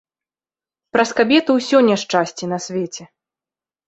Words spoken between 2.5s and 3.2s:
на свеце.